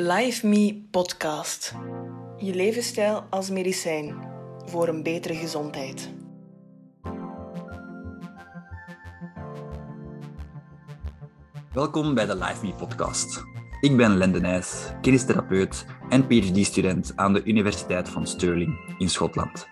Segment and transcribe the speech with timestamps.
[0.00, 1.74] Live Me Podcast.
[2.36, 4.16] Je levensstijl als medicijn
[4.64, 6.10] voor een betere gezondheid.
[11.72, 13.42] Welkom bij de Live Me Podcast.
[13.80, 19.68] Ik ben Lende Nijs, kinestherapeut en PhD-student aan de Universiteit van Stirling in Schotland,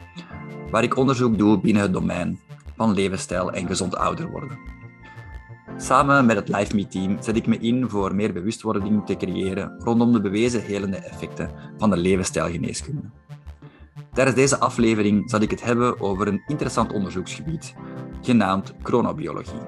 [0.71, 2.41] waar ik onderzoek doe binnen het domein
[2.77, 4.76] van levensstijl en gezond ouder worden.
[5.79, 10.21] Samen met het LiveMe-team zet ik me in voor meer bewustwording te creëren rondom de
[10.21, 13.11] bewezen helende effecten van de levensstijlgeneeskunde.
[14.12, 17.75] Tijdens deze aflevering zal ik het hebben over een interessant onderzoeksgebied,
[18.23, 19.61] genaamd chronobiologie.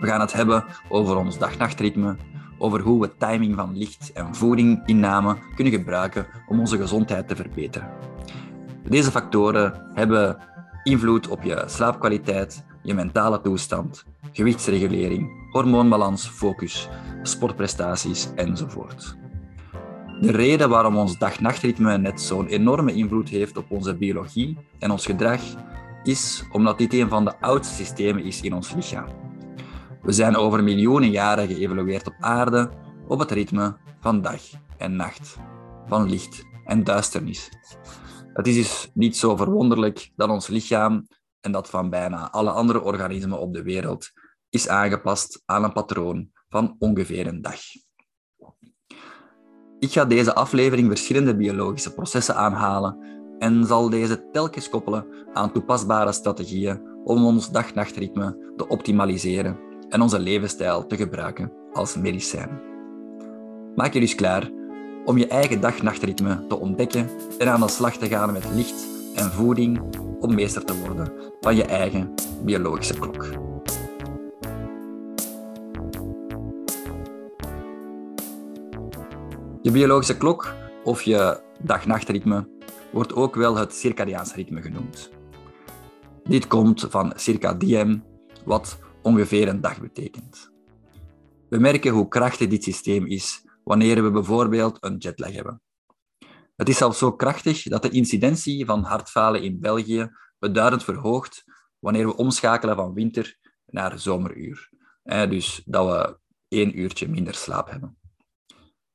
[0.00, 2.16] We gaan het hebben over ons dag-nachtritme,
[2.58, 7.90] over hoe we timing van licht en voedinginname kunnen gebruiken om onze gezondheid te verbeteren.
[8.88, 10.38] Deze factoren hebben
[10.82, 16.88] invloed op je slaapkwaliteit, je mentale toestand, gewichtsregulering, hormoonbalans, focus,
[17.22, 19.16] sportprestaties enzovoort.
[20.20, 25.06] De reden waarom ons dag-nachtritme net zo'n enorme invloed heeft op onze biologie en ons
[25.06, 25.40] gedrag
[26.02, 29.06] is omdat dit een van de oudste systemen is in ons lichaam.
[30.02, 32.70] We zijn over miljoenen jaren geëvolueerd op aarde
[33.08, 34.40] op het ritme van dag
[34.76, 35.36] en nacht,
[35.86, 37.50] van licht en duisternis.
[38.32, 41.06] Het is dus niet zo verwonderlijk dat ons lichaam
[41.44, 44.10] en dat van bijna alle andere organismen op de wereld
[44.50, 47.60] is aangepast aan een patroon van ongeveer een dag.
[49.78, 52.98] Ik ga deze aflevering verschillende biologische processen aanhalen
[53.38, 60.18] en zal deze telkens koppelen aan toepasbare strategieën om ons dag-nachtritme te optimaliseren en onze
[60.18, 62.60] levensstijl te gebruiken als medicijn.
[63.74, 64.50] Maak je dus klaar
[65.04, 69.30] om je eigen dag-nachtritme te ontdekken en aan de slag te gaan met licht en
[69.30, 69.80] voeding
[70.20, 73.24] om meester te worden van je eigen biologische klok.
[79.62, 80.54] Je biologische klok
[80.84, 82.48] of je dag-nachtritme
[82.92, 85.10] wordt ook wel het circadiaans ritme genoemd.
[86.24, 88.04] Dit komt van circadiem,
[88.44, 90.52] wat ongeveer een dag betekent.
[91.48, 95.63] We merken hoe krachtig dit systeem is wanneer we bijvoorbeeld een jetlag hebben.
[96.56, 101.44] Het is zelfs zo krachtig dat de incidentie van hartfalen in België beduidend verhoogt
[101.78, 104.70] wanneer we omschakelen van winter naar zomeruur.
[105.02, 107.98] Dus dat we één uurtje minder slaap hebben.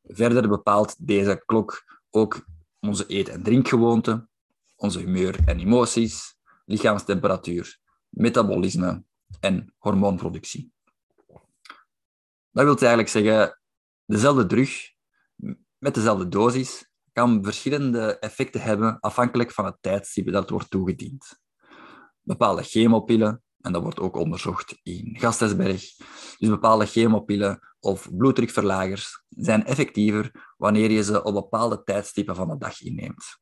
[0.03, 2.45] Verder bepaalt deze klok ook
[2.79, 4.29] onze eet- en drinkgewoonten,
[4.75, 9.03] onze humeur en emoties, lichaamstemperatuur, metabolisme
[9.39, 10.73] en hormoonproductie.
[12.51, 13.59] Dat wil eigenlijk zeggen,
[14.05, 14.93] dezelfde drug
[15.77, 16.88] met dezelfde dosis
[17.19, 21.39] kan verschillende effecten hebben afhankelijk van het tijdstip dat het wordt toegediend.
[22.21, 25.81] Bepaalde chemopillen, en dat wordt ook onderzocht in Gastesberg,
[26.37, 32.57] dus bepaalde chemopillen of bloeddrukverlagers zijn effectiever wanneer je ze op bepaalde tijdstippen van de
[32.57, 33.39] dag inneemt.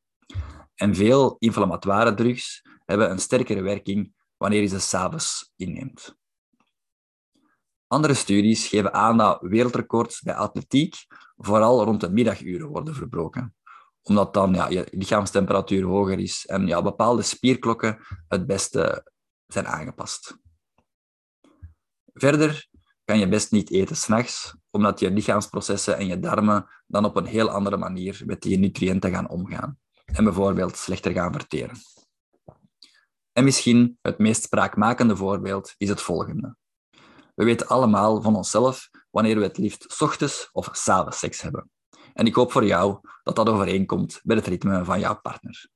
[0.74, 6.16] En veel inflammatoire drugs hebben een sterkere werking wanneer je ze s'avonds inneemt.
[7.86, 10.94] Andere studies geven aan dat wereldrecords bij atletiek
[11.36, 13.52] vooral rond de middaguren worden verbroken
[14.08, 17.98] omdat dan ja, je lichaamstemperatuur hoger is en ja, bepaalde spierklokken
[18.28, 19.10] het beste
[19.46, 20.38] zijn aangepast.
[22.12, 22.68] Verder
[23.04, 27.26] kan je best niet eten s'nachts, omdat je lichaamsprocessen en je darmen dan op een
[27.26, 31.76] heel andere manier met die nutriënten gaan omgaan en bijvoorbeeld slechter gaan verteren.
[33.32, 36.56] En misschien het meest spraakmakende voorbeeld is het volgende.
[37.34, 41.70] We weten allemaal van onszelf wanneer we het liefst ochtends of s'avonds seks hebben.
[42.18, 45.68] En ik hoop voor jou dat dat overeenkomt met het ritme van jouw partner.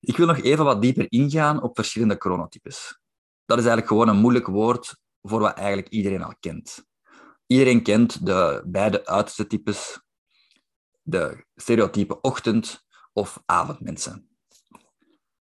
[0.00, 3.00] Ik wil nog even wat dieper ingaan op verschillende chronotypes.
[3.44, 6.84] Dat is eigenlijk gewoon een moeilijk woord voor wat eigenlijk iedereen al kent.
[7.46, 10.00] Iedereen kent de beide uiterste types,
[11.02, 14.28] de stereotype ochtend- of avondmensen.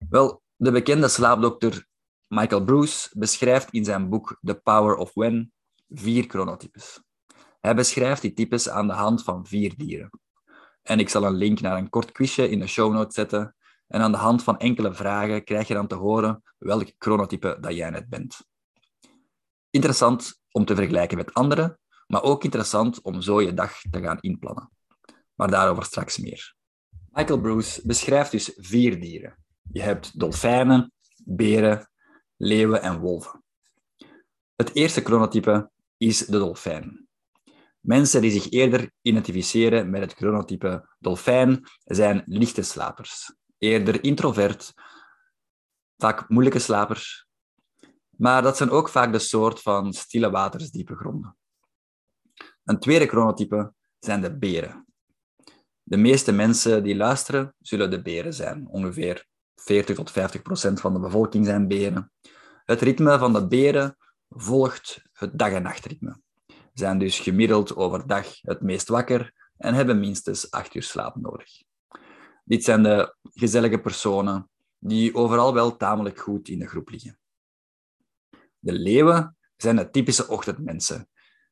[0.09, 1.87] Wel, de bekende slaapdokter
[2.27, 5.53] Michael Bruce beschrijft in zijn boek The Power of When
[5.89, 7.03] vier chronotypes.
[7.65, 10.11] Hij beschrijft die types aan de hand van vier dieren.
[10.83, 13.57] En ik zal een link naar een kort quizje in de show notes zetten.
[13.87, 17.75] En aan de hand van enkele vragen krijg je dan te horen welk chronotype dat
[17.75, 18.37] jij net bent.
[19.71, 24.21] Interessant om te vergelijken met anderen, maar ook interessant om zo je dag te gaan
[24.21, 24.71] inplannen.
[25.35, 26.55] Maar daarover straks meer.
[27.11, 29.45] Michael Bruce beschrijft dus vier dieren.
[29.73, 30.93] Je hebt dolfijnen,
[31.25, 31.91] beren,
[32.37, 33.45] leeuwen en wolven.
[34.55, 37.04] Het eerste chronotype is de dolfijn.
[37.85, 44.73] Mensen die zich eerder identificeren met het chronotype dolfijn zijn lichte slapers, eerder introvert,
[45.97, 47.27] vaak moeilijke slapers,
[48.11, 51.37] maar dat zijn ook vaak de soort van stille waters, diepe gronden.
[52.65, 54.87] Een tweede chronotype zijn de beren.
[55.83, 58.69] De meeste mensen die luisteren zullen de beren zijn.
[58.69, 62.13] Ongeveer 40 tot 50 procent van de bevolking zijn beren.
[62.65, 63.97] Het ritme van de beren
[64.29, 66.23] volgt het dag- en nachtritme.
[66.75, 71.63] Zijn dus gemiddeld overdag het meest wakker en hebben minstens 8 uur slaap nodig.
[72.45, 77.19] Dit zijn de gezellige personen die overal wel tamelijk goed in de groep liggen.
[78.59, 81.09] De leeuwen zijn de typische ochtendmensen.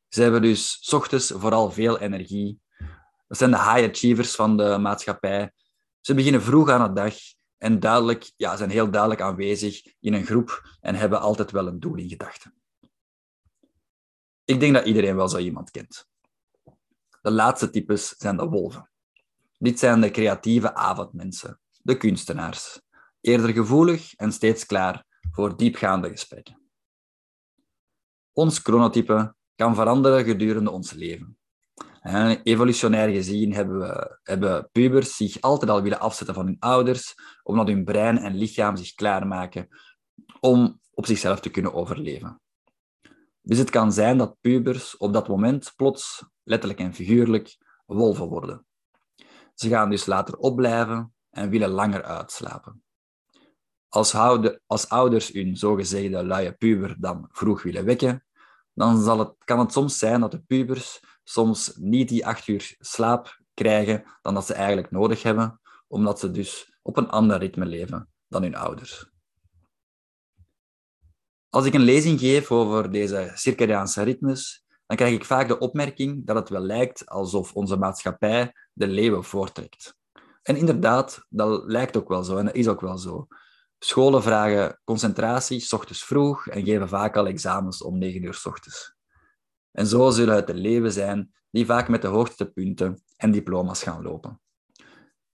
[0.08, 2.60] Ze hebben dus ochtends vooral veel energie.
[3.28, 5.52] Dat zijn de high achievers van de maatschappij.
[6.00, 7.14] Ze beginnen vroeg aan de dag
[7.58, 11.80] en duidelijk, ja, zijn heel duidelijk aanwezig in een groep en hebben altijd wel een
[11.80, 12.61] doel in gedachten.
[14.44, 16.06] Ik denk dat iedereen wel zo iemand kent.
[17.22, 18.90] De laatste types zijn de wolven.
[19.58, 22.80] Dit zijn de creatieve avondmensen, de kunstenaars,
[23.20, 26.60] eerder gevoelig en steeds klaar voor diepgaande gesprekken.
[28.32, 31.36] Ons chronotype kan veranderen gedurende ons leven.
[32.42, 37.66] Evolutionair gezien hebben, we, hebben pubers zich altijd al willen afzetten van hun ouders, omdat
[37.66, 39.68] hun brein en lichaam zich klaarmaken
[40.40, 42.40] om op zichzelf te kunnen overleven.
[43.42, 47.56] Dus het kan zijn dat pubers op dat moment plots, letterlijk en figuurlijk,
[47.86, 48.66] wolven worden.
[49.54, 52.82] Ze gaan dus later opblijven en willen langer uitslapen.
[53.88, 54.14] Als,
[54.66, 58.24] als ouders hun zogezegde luie puber dan vroeg willen wekken,
[58.74, 62.74] dan zal het, kan het soms zijn dat de pubers soms niet die acht uur
[62.78, 67.66] slaap krijgen dan dat ze eigenlijk nodig hebben, omdat ze dus op een ander ritme
[67.66, 69.11] leven dan hun ouders.
[71.54, 76.26] Als ik een lezing geef over deze circadiaanse ritmes, dan krijg ik vaak de opmerking
[76.26, 79.96] dat het wel lijkt alsof onze maatschappij de leeuwen voortrekt.
[80.42, 83.26] En inderdaad, dat lijkt ook wel zo en dat is ook wel zo.
[83.78, 88.46] Scholen vragen concentratie, s ochtends vroeg, en geven vaak al examens om 9 uur s
[88.46, 88.94] ochtends.
[89.72, 93.82] En zo zullen het de leeuwen zijn die vaak met de hoogste punten en diploma's
[93.82, 94.40] gaan lopen.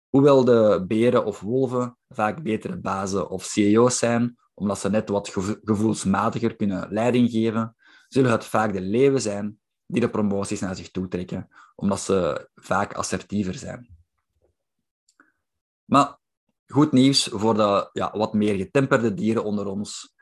[0.09, 5.29] Hoewel de beren of wolven vaak betere bazen of CEO's zijn, omdat ze net wat
[5.63, 7.77] gevoelsmatiger kunnen leiding geven,
[8.09, 12.49] zullen het vaak de leeuwen zijn die de promoties naar zich toe trekken, omdat ze
[12.55, 13.89] vaak assertiever zijn.
[15.85, 16.19] Maar
[16.67, 20.15] goed nieuws voor de ja, wat meer getemperde dieren onder ons.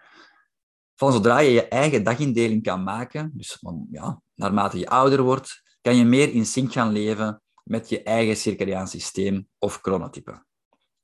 [0.95, 3.59] Van zodra je je eigen dagindeling kan maken, dus
[3.91, 8.37] ja, naarmate je ouder wordt, kan je meer in sync gaan leven met je eigen
[8.37, 10.46] circadiaan systeem of chronotype.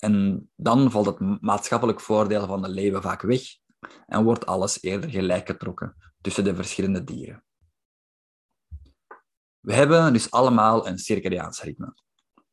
[0.05, 3.43] En dan valt het maatschappelijk voordeel van de leeuwen vaak weg
[4.07, 7.45] en wordt alles eerder gelijk getrokken tussen de verschillende dieren.
[9.61, 11.95] We hebben dus allemaal een circadiaans ritme.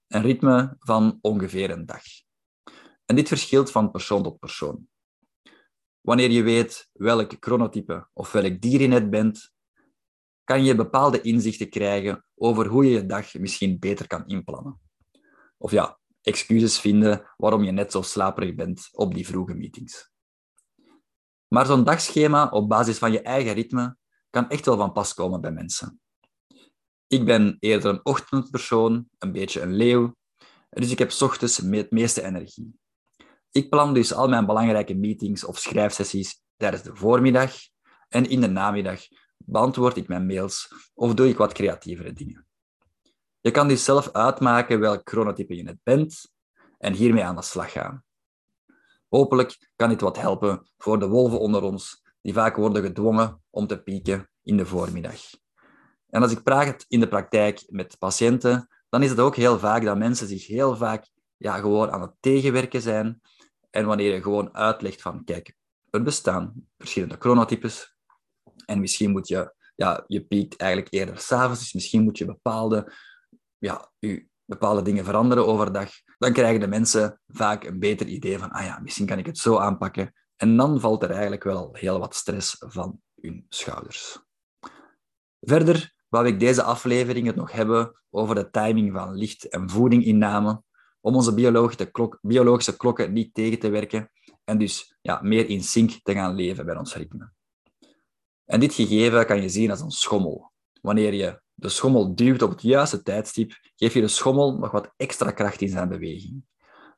[0.07, 2.04] Een ritme van ongeveer een dag.
[3.06, 4.88] En dit verschilt van persoon tot persoon.
[6.01, 9.51] Wanneer je weet welk chronotype of welk dier je net bent,
[10.44, 14.80] kan je bepaalde inzichten krijgen over hoe je je dag misschien beter kan inplannen.
[15.57, 20.12] Of ja, excuses vinden waarom je net zo slaperig bent op die vroege meetings.
[21.48, 23.98] Maar zo'n dagschema op basis van je eigen ritme
[24.30, 26.00] kan echt wel van pas komen bij mensen.
[27.07, 30.16] Ik ben eerder een ochtendpersoon, een beetje een leeuw,
[30.69, 32.80] dus ik heb ochtends het meeste energie.
[33.51, 37.54] Ik plan dus al mijn belangrijke meetings of schrijfsessies tijdens de voormiddag
[38.10, 39.01] en in de namiddag
[39.38, 42.49] beantwoord ik mijn mails of doe ik wat creatievere dingen.
[43.41, 46.31] Je kan dus zelf uitmaken welk chronotype je net bent
[46.77, 48.03] en hiermee aan de slag gaan.
[49.08, 53.67] Hopelijk kan dit wat helpen voor de wolven onder ons, die vaak worden gedwongen om
[53.67, 55.22] te pieken in de voormiddag.
[56.10, 59.84] En als ik praat in de praktijk met patiënten, dan is het ook heel vaak
[59.84, 63.22] dat mensen zich heel vaak ja, gewoon aan het tegenwerken zijn.
[63.69, 65.55] En wanneer je gewoon uitlegt van, kijk,
[65.89, 67.96] er bestaan verschillende chronotypes,
[68.65, 72.93] en misschien moet je, ja, je piekt eigenlijk eerder s'avonds, dus misschien moet je bepaalde,
[73.60, 75.89] ja, je bepaalde dingen veranderen overdag.
[76.18, 79.38] Dan krijgen de mensen vaak een beter idee van, ah ja, misschien kan ik het
[79.38, 80.13] zo aanpakken.
[80.36, 84.20] En dan valt er eigenlijk wel heel wat stress van hun schouders.
[85.39, 90.63] Verder wou ik deze aflevering het nog hebben over de timing van licht- en voedinginname,
[91.01, 94.12] om onze biologische, klok, biologische klokken niet tegen te werken
[94.44, 97.32] en dus ja, meer in sync te gaan leven bij ons ritme.
[98.46, 100.51] En dit gegeven kan je zien als een schommel.
[100.82, 104.94] Wanneer je de schommel duwt op het juiste tijdstip, geef je de schommel nog wat
[104.98, 106.44] extra kracht in zijn beweging.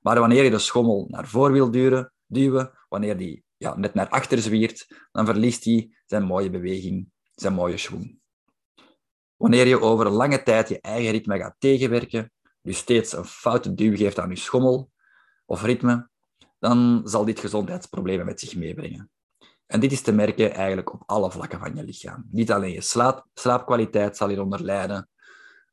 [0.01, 4.09] Maar wanneer je de schommel naar voor wil duwen, duwen wanneer die ja, net naar
[4.09, 8.19] achter zwiert, dan verliest hij zijn mooie beweging, zijn mooie schwung.
[9.35, 13.95] Wanneer je over lange tijd je eigen ritme gaat tegenwerken, dus steeds een foute duw
[13.95, 14.91] geeft aan je schommel
[15.45, 16.09] of ritme,
[16.59, 19.11] dan zal dit gezondheidsproblemen met zich meebrengen.
[19.71, 22.27] En dit is te merken eigenlijk op alle vlakken van je lichaam.
[22.31, 25.09] Niet alleen je slaap, slaapkwaliteit zal hieronder lijden,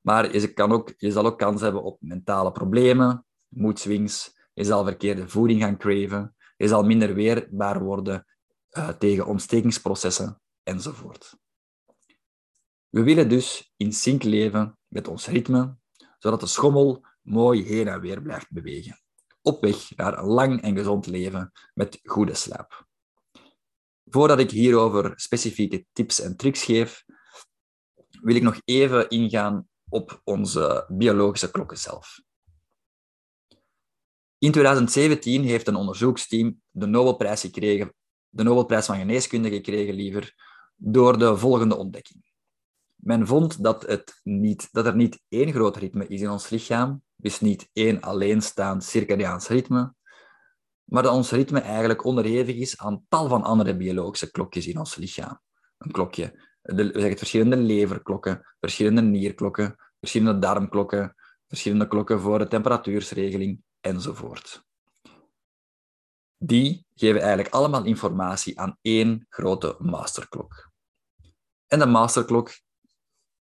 [0.00, 4.84] maar je, kan ook, je zal ook kans hebben op mentale problemen, moedswings, je zal
[4.84, 8.26] verkeerde voeding gaan craven, je zal minder weerbaar worden
[8.70, 11.36] uh, tegen ontstekingsprocessen enzovoort.
[12.88, 15.76] We willen dus in sync leven met ons ritme,
[16.18, 19.00] zodat de schommel mooi heen en weer blijft bewegen.
[19.42, 22.87] Op weg naar een lang en gezond leven met goede slaap.
[24.10, 27.04] Voordat ik hierover specifieke tips en tricks geef,
[28.22, 32.20] wil ik nog even ingaan op onze biologische klokken zelf.
[34.38, 37.94] In 2017 heeft een onderzoeksteam de Nobelprijs, gekregen,
[38.28, 40.34] de Nobelprijs van Geneeskunde gekregen, liever,
[40.76, 42.26] door de volgende ontdekking.
[42.94, 47.02] Men vond dat, het niet, dat er niet één groot ritme is in ons lichaam,
[47.16, 49.94] dus niet één alleenstaand circadiaans ritme,
[50.88, 54.96] maar dat ons ritme eigenlijk onderhevig is aan tal van andere biologische klokjes in ons
[54.96, 55.40] lichaam.
[55.78, 61.14] Een klokje, we zeggen verschillende leverklokken, verschillende nierklokken, verschillende darmklokken,
[61.46, 64.66] verschillende klokken voor de temperatuursregeling enzovoort.
[66.36, 70.70] Die geven eigenlijk allemaal informatie aan één grote masterklok.
[71.66, 72.50] En de masterklok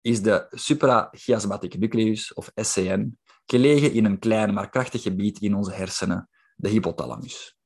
[0.00, 5.72] is de suprachiasmatic nucleus, of SCN, gelegen in een klein maar krachtig gebied in onze
[5.72, 7.56] hersenen, de hypothalamus.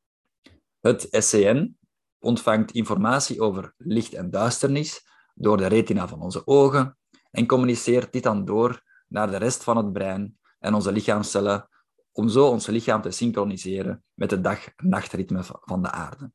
[0.80, 1.78] Het SCN
[2.18, 6.98] ontvangt informatie over licht en duisternis door de retina van onze ogen
[7.30, 11.68] en communiceert dit dan door naar de rest van het brein en onze lichaamcellen
[12.12, 16.32] om zo ons lichaam te synchroniseren met het dag-nachtritme van de aarde.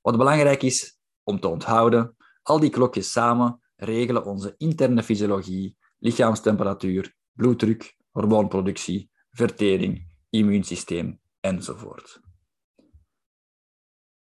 [0.00, 7.14] Wat belangrijk is om te onthouden, al die klokjes samen regelen onze interne fysiologie, lichaamstemperatuur,
[7.32, 12.20] bloeddruk, hormoonproductie, vertering, immuunsysteem enzovoort.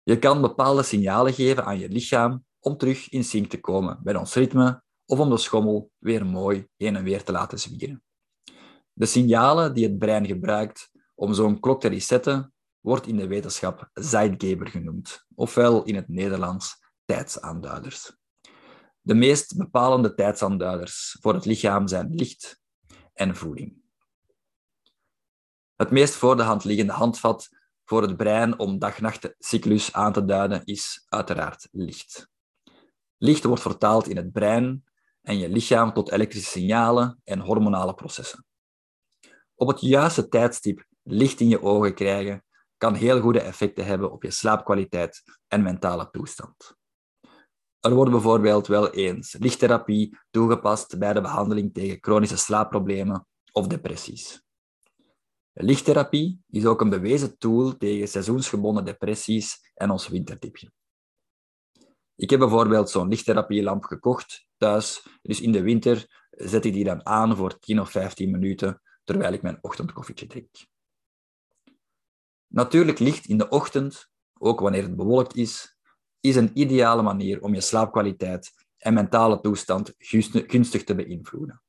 [0.02, 4.16] Je kan bepaalde signalen geven aan je lichaam om terug in sync te komen met
[4.16, 8.02] ons ritme of om de schommel weer mooi heen en weer te laten zwieren.
[8.92, 13.90] De signalen die het brein gebruikt om zo'n klok te resetten, wordt in de wetenschap
[13.92, 18.12] Zeitgeber genoemd, ofwel in het Nederlands tijdsaanduiders.
[19.00, 22.60] De meest bepalende tijdsaanduiders voor het lichaam zijn licht
[23.12, 23.83] en voeding.
[25.76, 27.48] Het meest voor de hand liggende handvat
[27.84, 32.28] voor het brein om dag-nachtcyclus aan te duiden is uiteraard licht.
[33.16, 34.84] Licht wordt vertaald in het brein
[35.22, 38.46] en je lichaam tot elektrische signalen en hormonale processen.
[39.54, 42.44] Op het juiste tijdstip licht in je ogen krijgen
[42.76, 46.76] kan heel goede effecten hebben op je slaapkwaliteit en mentale toestand.
[47.80, 54.43] Er wordt bijvoorbeeld wel eens lichttherapie toegepast bij de behandeling tegen chronische slaapproblemen of depressies.
[55.54, 60.72] Lichttherapie is ook een bewezen tool tegen seizoensgebonden depressies en ons winterdipje.
[62.16, 67.06] Ik heb bijvoorbeeld zo'n lichttherapielamp gekocht thuis, dus in de winter zet ik die dan
[67.06, 70.66] aan voor 10 of 15 minuten terwijl ik mijn ochtendkoffietje drink.
[72.46, 75.78] Natuurlijk licht in de ochtend, ook wanneer het bewolkt is,
[76.20, 81.62] is een ideale manier om je slaapkwaliteit en mentale toestand gunstig te beïnvloeden.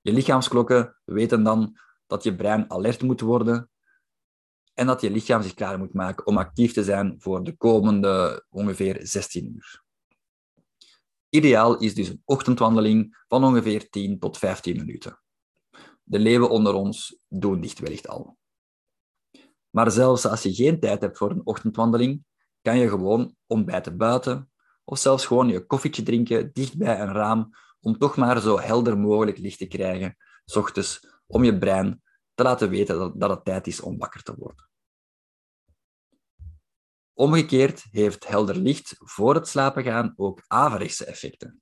[0.00, 3.70] Je lichaamsklokken weten dan dat je brein alert moet worden
[4.74, 8.44] en dat je lichaam zich klaar moet maken om actief te zijn voor de komende
[8.50, 9.84] ongeveer 16 uur.
[11.28, 15.20] Ideaal is dus een ochtendwandeling van ongeveer 10 tot 15 minuten.
[16.02, 18.36] De leeuwen onder ons doen dit wellicht al.
[19.70, 22.24] Maar zelfs als je geen tijd hebt voor een ochtendwandeling,
[22.62, 24.50] kan je gewoon ontbijten buiten
[24.84, 28.98] of zelfs gewoon je koffietje drinken dicht bij een raam om toch maar zo helder
[28.98, 32.02] mogelijk licht te krijgen, s ochtends, om je brein
[32.34, 34.68] te laten weten dat, dat het tijd is om wakker te worden.
[37.12, 41.60] Omgekeerd heeft helder licht voor het slapen gaan ook averechtse effecten.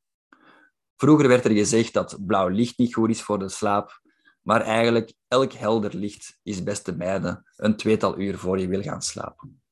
[0.97, 4.01] Vroeger werd er gezegd dat blauw licht niet goed is voor de slaap,
[4.43, 8.83] maar eigenlijk elk helder licht is best te mijden een tweetal uur voor je wil
[8.83, 9.63] gaan slapen.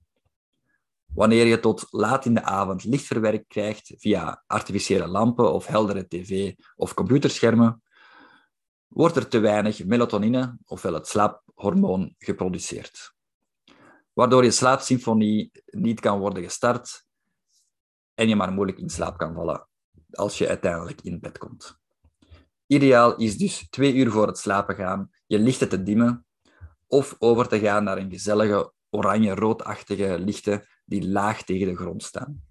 [1.15, 6.55] Wanneer je tot laat in de avond lichtverwerk krijgt via artificiële lampen of heldere tv
[6.77, 7.83] of computerschermen,
[8.93, 13.15] wordt er te weinig melatonine, ofwel het slaaphormoon, geproduceerd.
[14.13, 17.07] Waardoor je slaapsymfonie niet kan worden gestart
[18.15, 19.69] en je maar moeilijk in slaap kan vallen
[20.11, 21.81] als je uiteindelijk in bed komt.
[22.67, 26.27] Ideaal is dus twee uur voor het slapen gaan je lichten te dimmen
[26.87, 32.45] of over te gaan naar een gezellige oranje-roodachtige lichten die laag tegen de grond staan.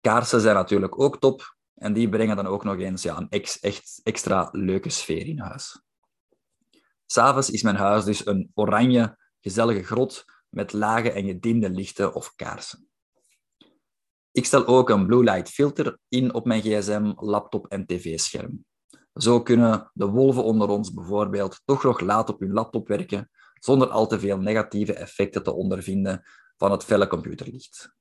[0.00, 4.00] Kaarsen zijn natuurlijk ook top en die brengen dan ook nog eens ja, een echt
[4.02, 5.82] extra leuke sfeer in huis.
[7.06, 12.34] S'avonds is mijn huis dus een oranje, gezellige grot met lage en gedimde lichten of
[12.34, 12.88] kaarsen.
[14.30, 18.64] Ik stel ook een blue light filter in op mijn gsm, laptop en tv-scherm.
[19.14, 23.88] Zo kunnen de wolven onder ons bijvoorbeeld toch nog laat op hun laptop werken, zonder
[23.88, 26.22] al te veel negatieve effecten te ondervinden
[26.56, 27.94] van het felle computerlicht.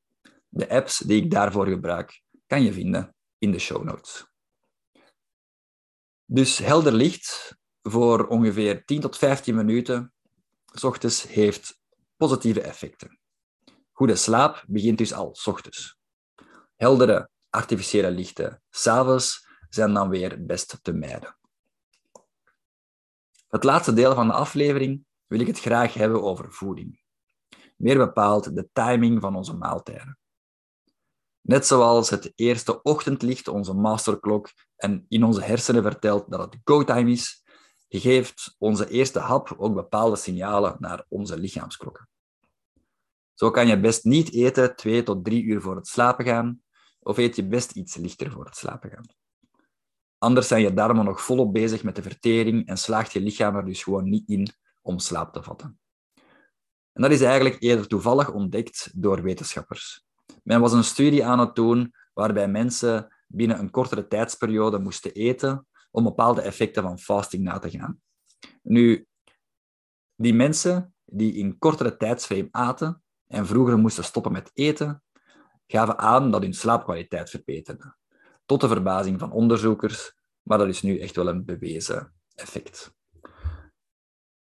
[0.47, 4.25] De apps die ik daarvoor gebruik, kan je vinden in de show notes.
[6.25, 10.13] Dus helder licht voor ongeveer 10 tot 15 minuten
[10.65, 11.79] s ochtends heeft
[12.17, 13.19] positieve effecten.
[13.91, 15.97] Goede slaap begint dus al s ochtends.
[16.75, 21.37] Heldere artificiële lichten s'avonds zijn dan weer best te mijden.
[23.47, 27.01] Het laatste deel van de aflevering wil ik het graag hebben over voeding.
[27.75, 30.17] Meer bepaald de timing van onze maaltijden.
[31.47, 37.11] Net zoals het eerste ochtendlicht onze masterklok en in onze hersenen vertelt dat het go-time
[37.11, 37.43] is,
[37.89, 42.09] geeft onze eerste hap ook bepaalde signalen naar onze lichaamsklokken.
[43.33, 46.61] Zo kan je best niet eten twee tot drie uur voor het slapen gaan,
[46.99, 49.05] of eet je best iets lichter voor het slapen gaan.
[50.17, 53.65] Anders zijn je darmen nog volop bezig met de vertering en slaagt je lichaam er
[53.65, 54.47] dus gewoon niet in
[54.81, 55.79] om slaap te vatten.
[56.93, 60.06] En dat is eigenlijk eerder toevallig ontdekt door wetenschappers.
[60.43, 65.67] Men was een studie aan het doen waarbij mensen binnen een kortere tijdsperiode moesten eten
[65.91, 68.01] om bepaalde effecten van fasting na te gaan.
[68.61, 69.07] Nu,
[70.15, 75.03] die mensen die in kortere tijdsframe aten en vroeger moesten stoppen met eten,
[75.67, 77.95] gaven aan dat hun slaapkwaliteit verbeterde.
[78.45, 82.95] Tot de verbazing van onderzoekers, maar dat is nu echt wel een bewezen effect.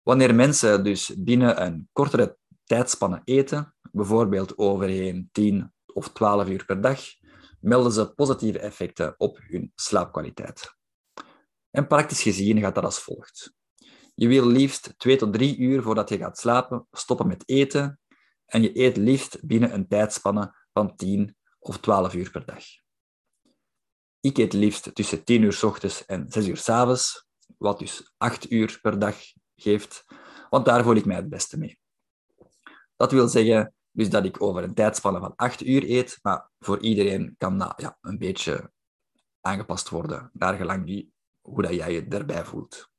[0.02, 6.80] Wanneer mensen dus binnen een kortere tijdspanne eten, bijvoorbeeld overheen 10 of 12 uur per
[6.80, 7.00] dag,
[7.60, 10.74] melden ze positieve effecten op hun slaapkwaliteit.
[11.70, 13.54] En praktisch gezien gaat dat als volgt.
[14.14, 18.00] Je wil liefst 2 tot 3 uur voordat je gaat slapen stoppen met eten
[18.46, 22.64] en je eet liefst binnen een tijdspanne van 10 of 12 uur per dag.
[24.20, 27.26] Ik eet liefst tussen 10 uur ochtends en 6 uur s avonds,
[27.58, 29.16] wat dus 8 uur per dag
[29.56, 30.04] geeft,
[30.50, 31.78] want daar voel ik mij het beste mee.
[32.96, 36.80] Dat wil zeggen dus dat ik over een tijdspanne van 8 uur eet, maar voor
[36.80, 38.70] iedereen kan dat ja, een beetje
[39.40, 41.06] aangepast worden, naar gelang
[41.40, 42.90] hoe dat jij je erbij voelt.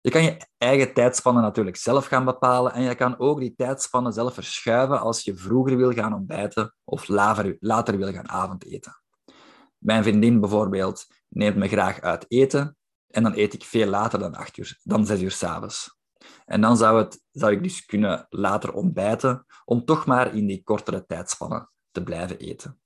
[0.00, 4.12] Je kan je eigen tijdspannen natuurlijk zelf gaan bepalen en je kan ook die tijdspannen
[4.12, 9.02] zelf verschuiven als je vroeger wil gaan ontbijten of later, later wil gaan avondeten.
[9.78, 14.34] Mijn vriendin bijvoorbeeld neemt me graag uit eten en dan eet ik veel later dan,
[14.34, 15.96] 8 uur, dan 6 uur s'avonds.
[16.44, 20.62] En dan zou, het, zou ik dus kunnen later ontbijten om toch maar in die
[20.62, 22.80] kortere tijdspannen te blijven eten.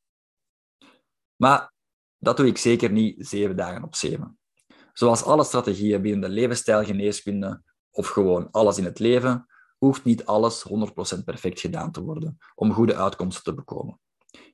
[1.36, 1.72] Maar
[2.18, 4.38] dat doe ik zeker niet zeven dagen op zeven.
[4.92, 9.46] Zoals alle strategieën binnen de levensstijlgeneeskunde of gewoon alles in het leven,
[9.78, 10.64] hoeft niet alles
[11.18, 14.00] 100% perfect gedaan te worden om goede uitkomsten te bekomen.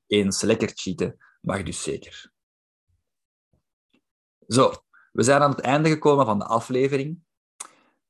[0.06, 2.32] Eens lekker cheaten mag dus zeker.
[4.46, 4.72] Zo,
[5.12, 7.20] we zijn aan het einde gekomen van de aflevering.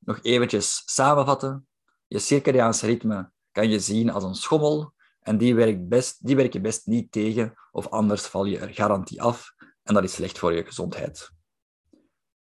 [0.05, 1.67] Nog eventjes samenvatten.
[2.07, 6.53] Je circadiaanse ritme kan je zien als een schommel en die, werkt best, die werk
[6.53, 10.37] je best niet tegen of anders val je er garantie af en dat is slecht
[10.37, 11.31] voor je gezondheid.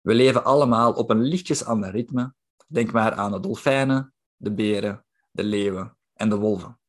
[0.01, 2.33] We leven allemaal op een lichtjes ander ritme.
[2.67, 6.79] Denk maar aan de dolfijnen, de beren, de leeuwen en de wolven.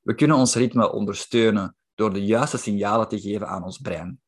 [0.00, 4.20] We kunnen ons ritme ondersteunen door de juiste signalen te geven aan ons brein.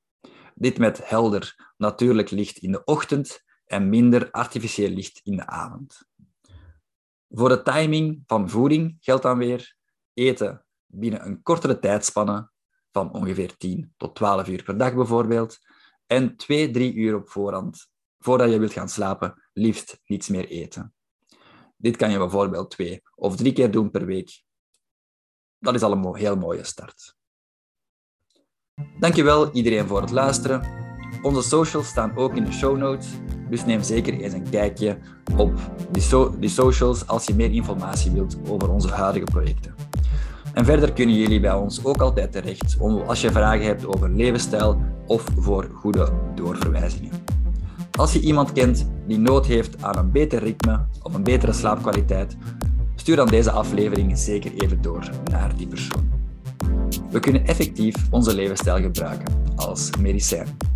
[0.54, 6.08] Dit met helder, natuurlijk licht in de ochtend en minder artificieel licht in de avond.
[7.28, 9.76] Voor de timing van voeding geldt dan weer
[10.14, 12.50] eten binnen een kortere tijdspanne
[12.92, 15.58] van ongeveer 10 tot 12 uur per dag bijvoorbeeld
[16.06, 20.94] en 2, 3 uur op voorhand, voordat je wilt gaan slapen, liefst niets meer eten.
[21.76, 24.42] Dit kan je bijvoorbeeld twee of drie keer doen per week.
[25.58, 27.16] Dat is al een heel mooie start.
[28.98, 30.85] Dankjewel iedereen voor het luisteren.
[31.26, 33.06] Onze socials staan ook in de show notes,
[33.50, 34.98] dus neem zeker eens een kijkje
[35.36, 35.52] op
[35.90, 39.74] die, so die socials als je meer informatie wilt over onze huidige projecten.
[40.52, 44.80] En verder kunnen jullie bij ons ook altijd terecht als je vragen hebt over levensstijl
[45.06, 47.12] of voor goede doorverwijzingen.
[47.96, 52.36] Als je iemand kent die nood heeft aan een beter ritme of een betere slaapkwaliteit,
[52.94, 56.10] stuur dan deze aflevering zeker even door naar die persoon.
[57.10, 60.75] We kunnen effectief onze levensstijl gebruiken als medicijn.